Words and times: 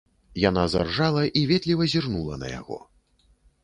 Яна 0.43 0.63
заржала 0.75 1.23
і 1.43 1.45
ветліва 1.53 1.91
зірнула 1.95 2.35
на 2.45 2.55
яго. 2.59 2.85